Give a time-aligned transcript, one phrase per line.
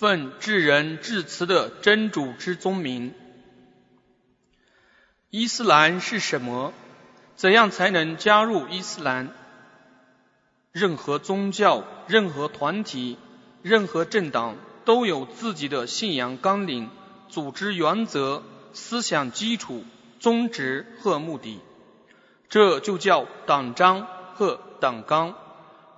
[0.00, 3.12] 奉至仁至慈的真主之宗名。
[5.28, 6.72] 伊斯兰是什么？
[7.36, 9.28] 怎样才能加入伊斯兰？
[10.72, 13.18] 任何宗教、任何团体、
[13.60, 14.56] 任何政党
[14.86, 16.88] 都有自己的信仰纲领、
[17.28, 18.42] 组织原则、
[18.72, 19.84] 思想基础、
[20.18, 21.60] 宗旨和目的，
[22.48, 25.34] 这就叫党章和党纲。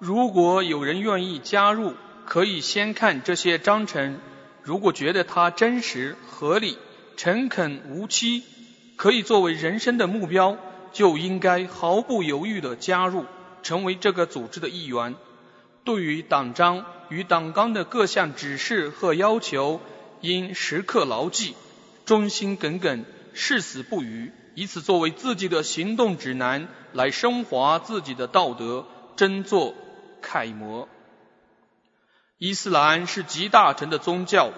[0.00, 1.94] 如果有人愿意加入，
[2.26, 4.18] 可以先看这些章程，
[4.62, 6.78] 如果觉得它真实、合理、
[7.16, 8.42] 诚恳无欺，
[8.96, 10.56] 可以作为人生的目标。
[10.92, 13.24] 就应该毫不犹豫地加入，
[13.62, 15.14] 成为这个组织的一员。
[15.84, 19.80] 对于党章与党纲的各项指示和要求，
[20.20, 21.54] 应时刻牢记，
[22.04, 28.84] 忠心耿耿，誓死不渝，以此作为自己的行动指南，来升华自己的道德，
[29.16, 29.74] 争做
[30.20, 30.88] 楷模。
[32.44, 34.50] 伊斯兰是集大成的宗教，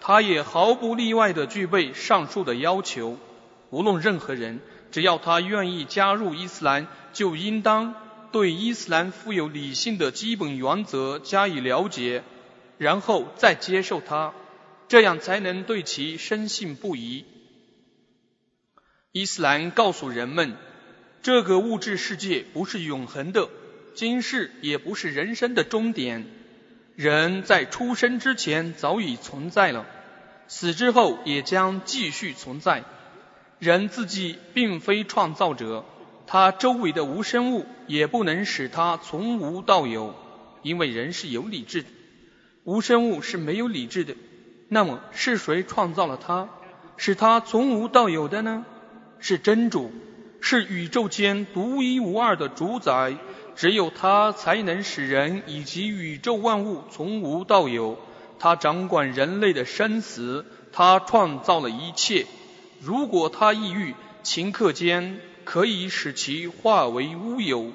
[0.00, 3.18] 它也毫不例外地具备上述的要求。
[3.70, 4.60] 无论任何人。
[4.92, 7.96] 只要他愿意加入伊斯兰，就应当
[8.30, 12.22] 对伊斯兰富有理性的基本原则加以了解，
[12.78, 14.32] 然后再接受它，
[14.86, 17.24] 这样才能对其深信不疑。
[19.10, 20.56] 伊斯兰告诉人们，
[21.20, 23.48] 这个物质世界不是永恒的，
[23.96, 26.24] 今世也不是人生的终点。
[26.96, 29.84] 人在出生之前早已存在了，
[30.46, 32.84] 死之后也将继续存在。
[33.58, 35.84] 人自己并非创造者，
[36.26, 40.14] 他周围的无生物也不能使他从无到有，
[40.62, 41.88] 因为人是有理智的，
[42.62, 44.14] 无生物是没有理智的。
[44.68, 46.48] 那么是谁创造了他，
[46.96, 48.64] 使他从无到有的呢？
[49.18, 49.90] 是真主，
[50.40, 53.16] 是宇宙间独一无二的主宰，
[53.56, 57.98] 只有他才能使人以及宇宙万物从无到有。
[58.38, 62.26] 他掌管人类的生死，他创造了一切。
[62.80, 67.70] 如果他抑郁，顷刻间可以使其化为乌有。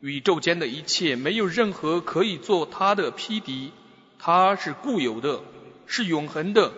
[0.00, 3.72] 宇宙间的一切没有任何可以做他的匹敌。
[4.18, 5.40] 他是固有的，
[5.86, 6.72] 是永恒的，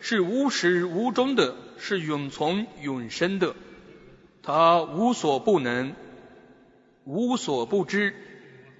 [0.00, 3.54] 是无始无终的，是永存永生的。
[4.42, 5.94] 他无所不能，
[7.06, 8.14] 无所不知，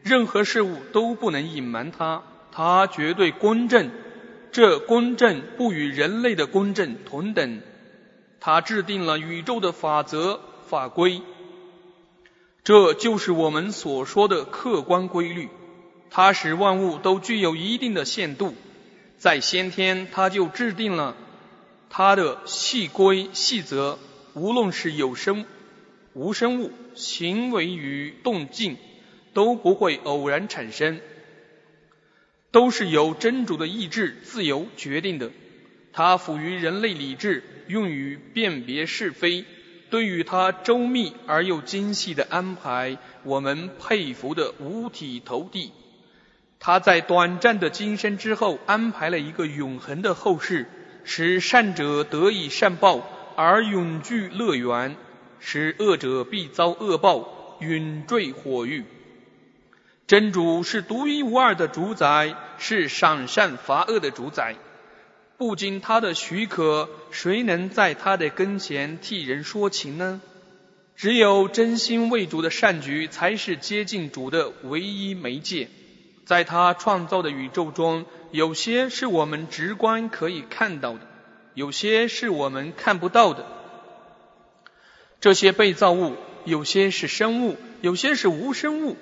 [0.03, 2.25] 任何事物都不能隐瞒他。
[2.51, 3.91] 他绝对公正，
[4.51, 7.61] 这公正不与人类的公正同等。
[8.41, 11.23] 他制定了宇宙的法则法规，
[12.65, 15.49] 这就是我们所说的客观规律。
[16.11, 18.55] 它使万物都具有一定的限度，
[19.19, 21.15] 在先天它就制定了
[21.91, 23.99] 它的细规细则。
[24.35, 25.47] 无论是有生
[26.17, 28.79] 无生物，行为与动静
[29.35, 30.99] 都不会偶然产生，
[32.51, 35.31] 都是由真主的意志自由决定的。
[35.93, 37.45] 它赋予人类理智。
[37.69, 39.45] 用于辨别是非，
[39.91, 45.73] 对于它周密而又精细的安排，我们佩服的五体投地。
[46.61, 50.67] 他在短暂的今生之后安排了一个永恒的后世，
[51.05, 53.07] 使善者得以善报
[53.37, 54.97] 而永居乐园，
[55.41, 58.85] 使恶者必遭恶报，永坠火狱。
[60.07, 64.57] 真主是独一无二的主宰，是赏善罚恶的主宰。
[65.37, 70.21] 不经他的许可，谁能在他的跟前替人说情呢？
[70.95, 75.69] 只有真心为主的善举，才是接近主的唯一媒介。
[76.25, 81.01] 在他创造的宇宙中，有些是我们直观可以看到的，
[81.55, 83.45] 有些是我们看不到的。
[85.27, 86.15] 这些被造物，
[86.45, 88.97] 有些是生物，有些是无生物，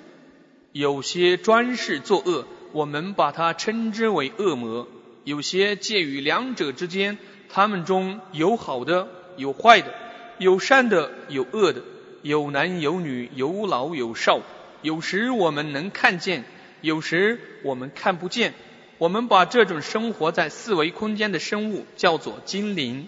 [0.71, 4.87] 有些专事作恶，我们把它称之为恶魔。
[5.23, 9.93] 有些介于两者之间，他们中有好的，有坏的，
[10.39, 11.83] 有善的，有恶的，
[12.23, 14.41] 有男有女，有老有少。
[14.81, 16.43] 有时我们能看见，
[16.81, 18.55] 有时我们看不见。
[18.97, 23.07] 我们把这种生活在四维空间的生物叫做精灵。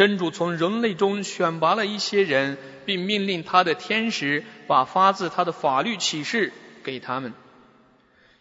[0.00, 2.56] 真主从人类中选拔了一些人，
[2.86, 7.34] 并命令他的天使把发自他的法律启示给他们。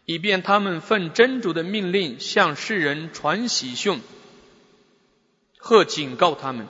[0.06, 4.00] 以便他们奉真主的命令向世人传喜讯
[5.58, 6.70] 和警告他们。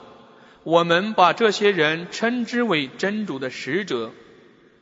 [0.64, 4.10] 我们把这些人称之为真主的使者。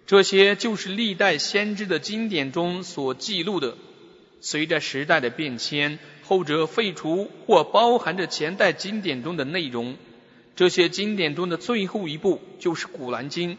[0.07, 3.77] 这些就是历代先知的经典中所记录的。
[4.41, 9.97] 随着时代的变迁，后者废除或包含着前代经典中的内容。
[10.55, 13.53] 这些经典中的最后一部就是《古兰经》。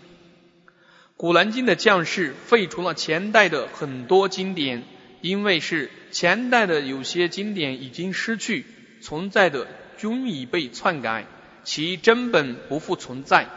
[1.18, 4.83] 古兰经的将士废除了前代的很多经典，
[5.21, 8.68] 因为是前代的有些经典已经失去，
[9.01, 9.65] 存在的
[9.98, 11.25] 均已被篡改，
[11.63, 13.48] 其真本不复存在。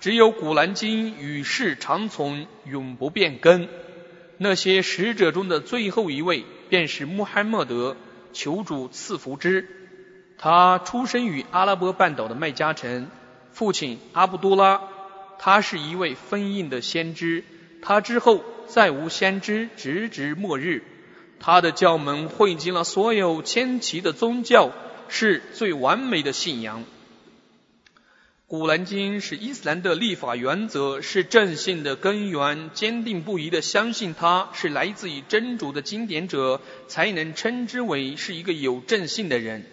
[0.00, 3.66] 只有《古兰经》与世长存，永不变更。
[4.38, 7.96] 那些使者中的最后一位，便是穆罕默德，
[8.32, 9.68] 求主赐福之。
[10.38, 13.08] 他出生于阿拉伯半岛的麦加城，
[13.52, 14.80] 父亲阿卜杜拉，
[15.38, 17.44] 他是一位封印的先知。
[17.80, 20.84] 他之后再无先知，直至末日。
[21.38, 24.70] 他的教门汇集了所有千奇的宗教，
[25.08, 26.84] 是最完美的信仰。
[28.52, 32.68] 古兰经是伊斯兰的立法原则，是正信的根源。
[32.74, 39.64] 坚定不移的相信它是来自于真主的经典者，才能称之为是一个有正信的人。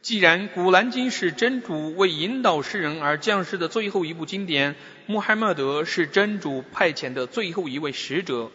[0.00, 8.50] 既然古兰经是真主为引导世人而降世的最后一部经典，穆罕默德是真主派遣的最后一位使者。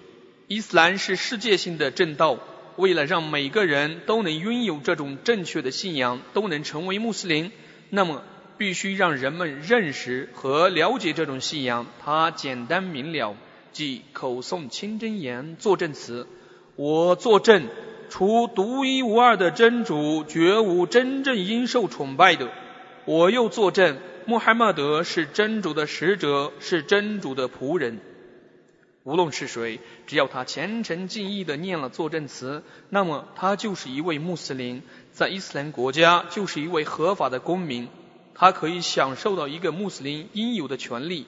[0.48, 2.40] 伊斯兰是世界性的正道，
[2.78, 7.52] 为了让每个人都能拥有这种正确的信仰，都能成为穆斯林，
[7.92, 8.24] 那么
[8.58, 11.86] 必须让人们认识和了解这种信仰。
[12.04, 13.36] 它简单明了，
[13.72, 16.28] 即口诵清真言、作证词。
[16.76, 17.68] 我作证，
[18.10, 22.52] 除独一无二的真主，绝无真正应受崇拜的。
[23.06, 28.00] 我又作证，穆罕默德是真主的使者，是真主的仆人。
[29.04, 34.82] 无论是谁，只要他虔诚敬意的念了作证词，那么他就是一位穆斯林，
[35.12, 37.88] 在伊斯兰国家就是一位合法的公民，
[38.36, 41.26] 他可以享受到一个穆斯林应有的权利。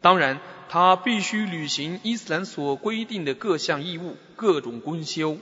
[0.00, 5.38] 当然，他必须履行伊斯兰所规定的各项义务、各种公修。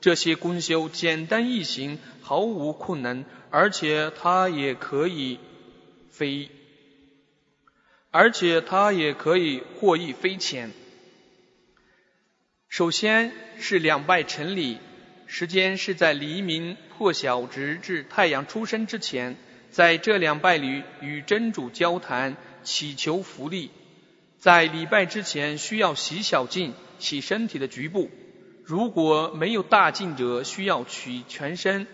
[0.00, 5.38] 这些公修简单易行，毫无困难，而且他也可以
[6.10, 6.50] 非，
[8.10, 10.72] 而且他也可以获益匪浅。
[12.68, 14.76] 首先是两拜晨礼，
[15.26, 19.38] 时间是在黎明破晓直至太阳出生之前，
[19.74, 23.72] 在这两拜里与真主交谈，祈求福利。
[24.38, 28.08] 在礼拜之前需要洗小净，洗身体的局部；
[28.62, 31.88] 如果没有大净者，需要取全身。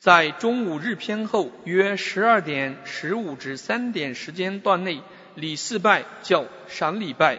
[0.00, 5.00] 在中午日偏后约十二点十五至三点时间段内，
[5.36, 7.38] 礼四拜叫赏礼拜。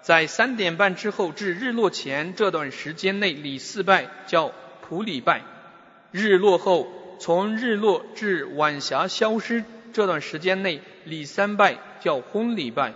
[0.00, 5.42] 在三点半之后至日落前这段时间内礼四拜叫普礼拜，
[6.10, 6.88] 日落后
[7.18, 12.94] 从日落至晚霞消失这段时间内礼三拜叫昏礼拜，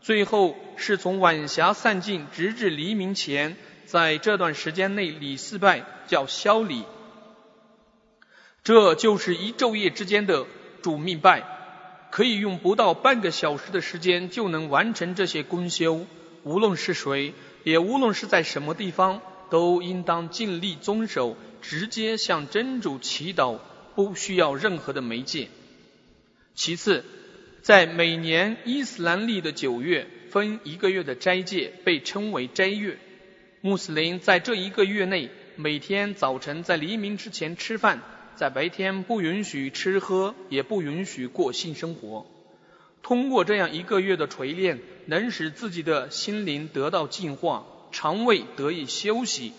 [0.00, 3.56] 最后是从晚霞散尽直至黎明前，
[3.86, 6.84] 在这段时间内礼四拜叫消礼。
[8.62, 10.44] 这就是一昼夜之间的
[10.82, 11.42] 主命拜，
[12.10, 16.04] 可以用不到半个小时的时间就能完成这些功修。
[16.44, 17.34] 无论是谁，
[17.64, 23.58] 也无论是在什么地方，都应当尽力遵守，直接向真主祈祷，
[23.94, 25.48] 不需要任何的媒介。
[26.54, 27.04] 其次，
[27.62, 32.98] 在每年伊斯兰历的九月分一个月的斋戒，被称为斋月。
[33.60, 38.02] 穆斯林在这一个月内，每天早晨在黎明之前吃饭，
[38.36, 42.26] 在白天不允许吃喝，也不允许过性生活。
[43.02, 44.78] 通过这样一个月的锤炼。
[45.10, 49.54] 能使自己的心灵得到净化，肠胃得以休息，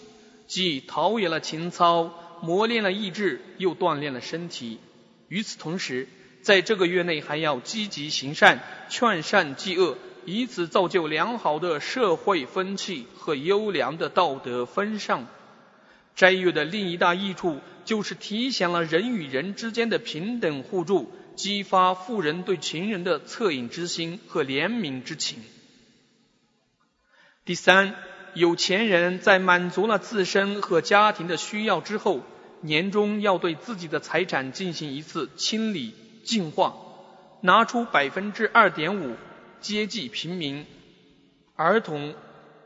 [0.49, 2.11] 既陶冶了情操，
[2.41, 4.79] 磨练了意志，又锻炼了身体。
[5.27, 6.07] 与此同时，
[6.41, 15.27] 在这个月内还要积极行善，劝善济恶，以此造就良好的社会风气和优良的道德风尚。
[16.15, 21.11] 斋月的另一大益处，就是体现了人与人之间的平等互助。
[21.35, 25.41] 激发富人对穷人的恻隐之心和怜悯之情。
[27.45, 27.95] 第三，
[28.33, 32.21] 有钱人在满足了自身和家庭的需要之后，
[32.61, 35.93] 年终要对自己的财产进行一次清理
[36.23, 36.75] 净化，
[37.41, 39.15] 拿出百分之二点五
[39.61, 40.65] 接济平民、
[41.55, 42.13] 儿童、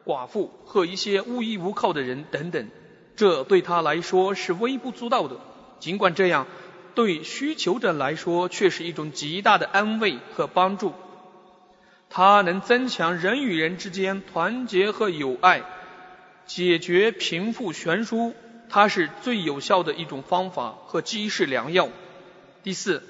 [0.05, 2.69] 寡妇和一些无依无靠的人等等。
[3.15, 5.37] 这对他来说是微不足道的，
[5.79, 6.47] 尽管这样。
[6.95, 10.93] 对需求者来说，却是一种极大的安慰和帮助。
[12.15, 15.63] 它能增强人与人之间团结和友爱，
[16.45, 18.35] 解决贫富悬殊。
[18.69, 21.89] 它是最有效的一种方法和济世良药。
[22.61, 23.01] 第四，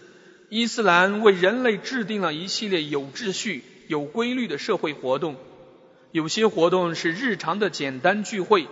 [0.47, 5.35] 伊斯兰为人类制定了一系列有秩序、有规律的社会活动。
[6.13, 8.69] 有些活动是日常的简单聚会，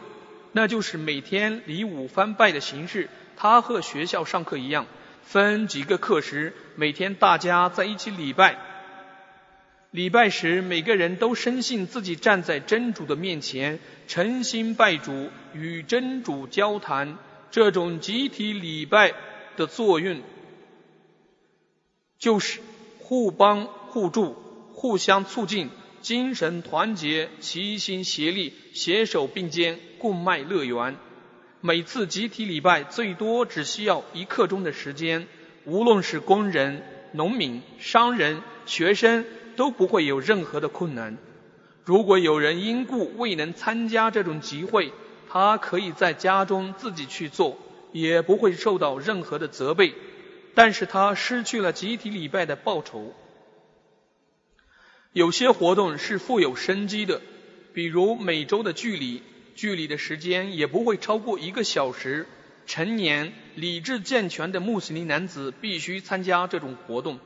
[0.54, 3.10] 那就是每天礼五番拜的形式。
[3.36, 4.86] 它和学校上课一样。
[5.24, 8.71] 分几个课时，每天大家在一起礼拜。
[9.92, 17.18] 礼拜时，每个人都深信自己站在真主的面前，诚心拜主，与真主交谈。
[17.52, 19.14] 这种集体礼拜
[19.58, 20.22] 的作用，
[22.18, 22.62] 就是
[23.00, 24.32] 互帮互助、
[24.72, 25.70] 互相促进、
[26.02, 30.96] 精神团结、齐心协力、携手并肩、共迈乐园。
[31.60, 35.28] 每次集体礼拜最多只需要一刻钟的时间，
[35.66, 36.82] 无论是工人、
[37.12, 39.26] 农民、商人、学生。
[39.62, 41.20] 都不会有任何的困难。
[41.86, 44.92] 如果有人因故未能参加这种集会，
[45.30, 47.60] 他可以在家中自己去做，
[47.92, 49.94] 也不会受到任何的责备。
[50.56, 53.14] 但是他失去了集体礼拜的报酬。
[55.14, 57.22] 有些活动是富有生机的，
[57.76, 59.22] 比如每周的距离，
[59.54, 62.26] 距离的时间也不会超过一个小时。
[62.66, 67.20] 成年、理智健全的穆斯林男子必须参加这种活动。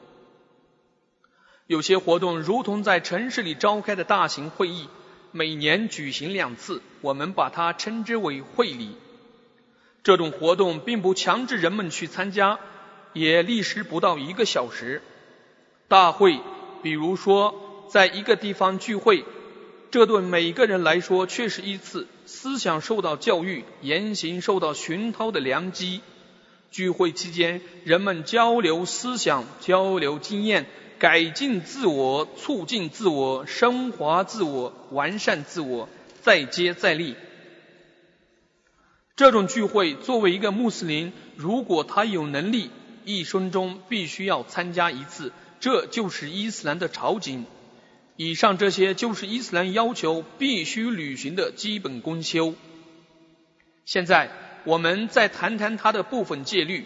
[1.68, 4.88] 有些活动如同在城市里召开的大型会议，
[5.32, 8.96] 每年举行两次，我们把它称之为会礼。
[10.04, 12.60] 这种活动并不强制人们去参加，
[13.14, 15.02] 也历时不到一个小时。
[15.88, 16.40] 大会，
[16.84, 19.26] 比如说在一个地方聚会，
[19.90, 26.02] 这对每个人来说却是一次思想受到教育、言行受到熏陶的良机。
[26.70, 30.68] 聚会期间，人们交流思想，交流经验。
[30.98, 35.90] 改进自我，促进自我，升华自我，完善自我，
[36.22, 37.16] 再接再厉。
[39.16, 42.70] 这种聚会，作为一个穆斯林，如果他有能力，
[43.06, 45.32] 一生中必须要参加一次。
[45.60, 47.44] 这就是伊斯兰的朝觐。
[48.18, 52.56] 以上这些就是伊斯兰要求必须履行的基本公修。
[53.86, 54.30] 现在，
[54.64, 56.86] 我们再谈谈它的部分戒律。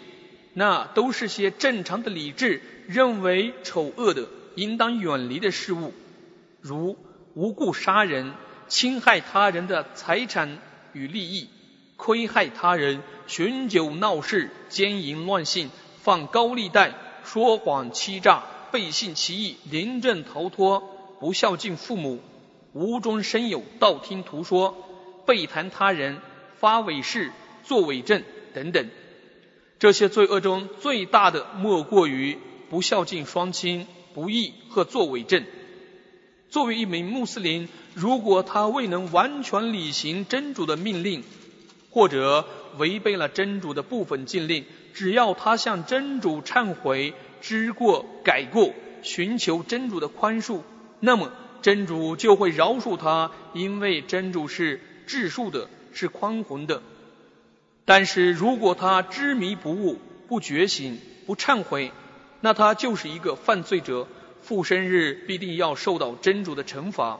[0.52, 5.94] 那都是些正常的理智认为丑恶的、应当远离的事物，
[6.60, 6.96] 如
[7.34, 8.32] 无故杀人、
[8.68, 10.58] 侵害他人的财产
[10.92, 11.48] 与利益、
[11.96, 15.70] 亏害他人、酗酒闹事、奸淫乱性、
[16.02, 18.42] 放高利贷、说谎欺诈、
[18.72, 20.80] 背信弃义、临阵逃脱、
[21.20, 22.20] 不孝敬父母、
[22.72, 24.76] 无中生有、道听途说、
[25.26, 26.18] 背谈他人、
[26.58, 27.30] 发伪誓、
[27.62, 28.88] 作伪证等等。
[29.80, 32.36] 这些罪恶中最大的莫过于
[32.68, 35.42] 不孝敬双亲、不义和作伪证。
[36.50, 41.24] 作为一名穆斯林，如果他未能完全履行真主的命令，
[41.88, 42.46] 或者
[42.76, 50.60] 违背了真主的部分禁令，只要他向真主忏悔、知过、改过，寻求真主的宽恕，
[51.00, 51.32] 那么
[51.62, 56.82] 真主就会饶恕他，因为真主是至恕的，是宽宏的。
[57.90, 61.90] 但是如果他执迷不悟、不觉醒、不忏悔，
[62.40, 64.06] 那他就是一个犯罪者，
[64.42, 67.18] 复生日必定要受到真主的惩罚。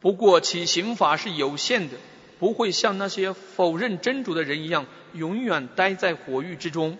[0.00, 1.94] 不过其刑罚是有限的，
[2.40, 6.98] 不会像那些否认真主的人一样，永远待在火狱之中。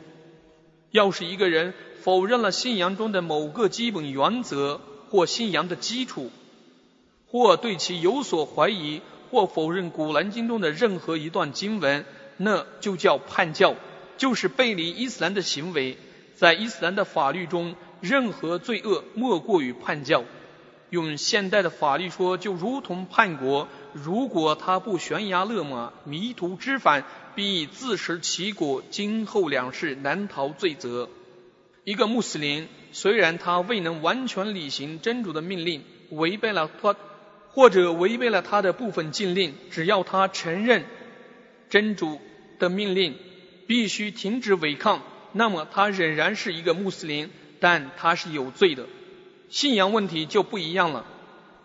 [0.93, 6.31] 要是一个人否认了信仰中的某个基本原则或信仰的基础，
[7.27, 13.75] 或对其有所怀疑，或否认古兰经中的任何一段经文，那就叫叛教，
[14.17, 15.99] 就是背离伊斯兰的行为。
[16.35, 20.25] 在伊斯兰的法律中，任何罪恶莫过于叛教。
[20.91, 23.69] 用现代的法律说，就如同叛国。
[23.93, 31.09] 如果他不悬崖勒马、迷途知返，必自食其果，今后两世难逃罪责。
[31.85, 36.95] 一个穆斯林，虽然他未能完全履行真主的命令，违背了他
[37.51, 40.85] 或者违背了他的部分禁令，只要他承认。
[41.69, 42.21] 真主
[42.59, 43.17] 的命令
[43.67, 47.31] 必须停止违抗，那么他仍然是一个穆斯林，
[47.61, 48.87] 但他是有罪的。
[49.49, 51.05] 信仰问题就不一样了，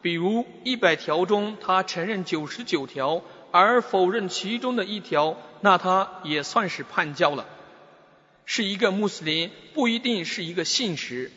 [0.02, 7.46] 比如一百条中他承认九十九条，而否认其中的一条，那他也算是叛教了。
[8.46, 11.32] 是一个穆斯林不一定是一个信使，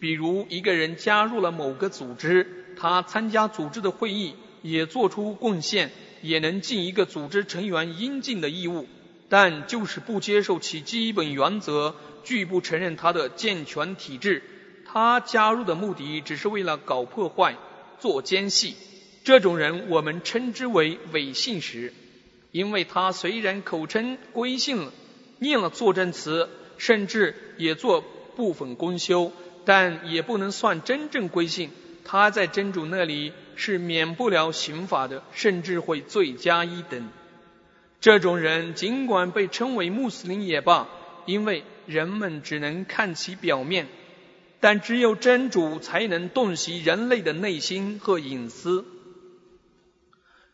[0.00, 5.90] 比如一个人加入了某个组织，他参加组织的会议，也做出贡献。
[6.22, 8.86] 也能尽一个组织成员应尽的义务，
[9.28, 11.94] 但就是不接受其基本原则，
[12.24, 14.42] 拒不承认他的健全体制。
[14.86, 17.56] 他加入的目的只是为了搞破坏、
[18.00, 18.74] 做奸细。
[19.24, 21.92] 这种人我们称之为伪信使，
[22.52, 24.92] 因为他虽然口称归信了，
[25.38, 26.48] 念了作证词，
[26.78, 28.00] 甚至也做
[28.36, 29.32] 部分公修，
[29.64, 31.70] 但也不能算真正归信。
[32.04, 33.32] 他在真主那里。
[33.58, 37.08] 是免不了刑法的，甚至会罪加一等。
[38.00, 40.88] 这种人尽管被称为穆斯林也罢，
[41.26, 43.88] 因为人们只能看其表面，
[44.60, 48.84] 但只有真主才能洞悉人类的内心和隐私。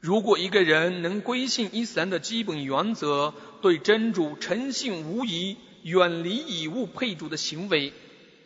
[0.00, 7.92] 如果一个人能归信伊斯兰的基本原则，对真主诚信无疑，远离以物配主的行为，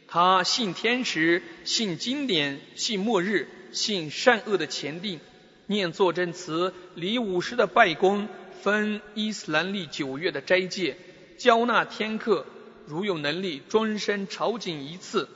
[0.09, 5.21] 他信天使，信经典，信末日，信善恶的前定，
[5.67, 8.29] 念作真词，离五十的拜功，
[8.63, 10.97] 分伊斯兰历九月的斋戒，
[11.37, 12.47] 交纳天课，
[12.87, 15.29] 如有能力，终身朝觐一次，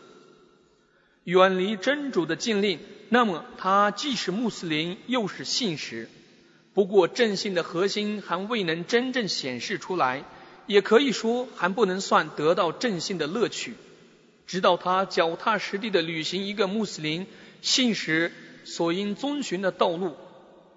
[1.24, 2.78] 远离真主的禁令。
[3.08, 6.08] 那么他既是穆斯林，又是信使。
[6.72, 10.24] 不过正信的核心还未能真正显示出来，
[10.66, 13.74] 也可以说还不能算得到正信的乐趣。
[14.46, 17.26] 直到他脚踏实地的履行一个穆斯林
[17.62, 18.32] 信使
[18.64, 20.14] 所应遵循的道路，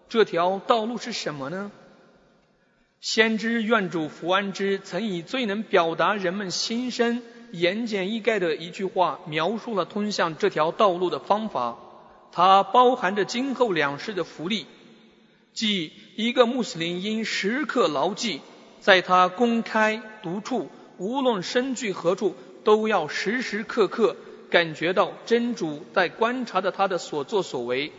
[0.07, 1.71] 这条道路是什么呢？
[3.01, 11.77] 先知愿主福安之曾以最能表达人们心声、言简意赅的一句话，描述了通向这条道路的方法。
[12.31, 14.65] 它包含着今后两世的福利，
[15.53, 18.41] 即一个穆斯林应时刻牢记，
[18.79, 24.15] 在他公开独处，无论身居何处，都要时时刻刻
[24.55, 27.91] 感觉到真主在观察着他的所作所为。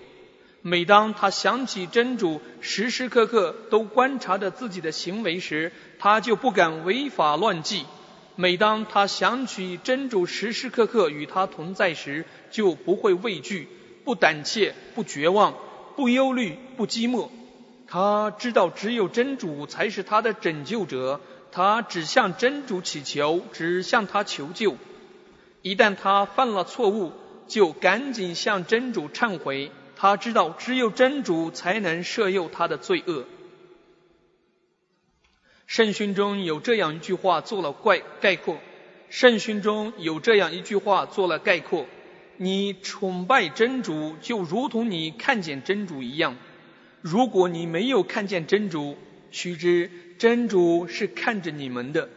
[0.63, 7.85] 每当他想起真主时时刻刻都观察着自己的行为时，他就不敢违法乱纪；
[8.37, 13.69] 每当他想起真主时时刻刻与他同在时，就不会畏惧。
[14.03, 15.53] 不胆怯，不绝望，
[15.95, 17.29] 不忧虑，不寂寞。
[17.87, 21.21] 他知道只有真主才是他的拯救者，
[21.53, 24.75] 他只向真主祈求，只向他求救。
[25.67, 27.11] 一旦他犯了错误，
[27.49, 29.73] 就赶紧向真主忏悔。
[29.97, 33.25] 他知道只有真主才能赦宥他的罪恶。
[35.67, 38.59] 圣训中有这样一句话做了概概括。
[39.09, 41.87] 圣训中有这样一句话做了概括。
[42.37, 46.37] 你崇拜真主，就如同你看见真主一样。
[47.01, 48.97] 如果你没有看见真主，
[49.33, 52.09] 须知真主是看着你们的。